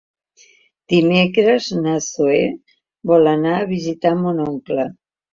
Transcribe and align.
Dimecres 0.93 1.67
na 1.83 1.91
Zoè 2.05 2.39
vol 3.11 3.29
anar 3.33 3.51
a 3.59 3.67
visitar 3.75 4.15
mon 4.23 4.41
oncle. 4.47 4.87